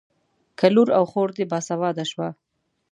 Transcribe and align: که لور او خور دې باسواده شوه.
که 0.57 0.67
لور 0.75 0.89
او 0.97 1.03
خور 1.11 1.29
دې 1.37 1.45
باسواده 1.51 2.03
شوه. 2.11 2.29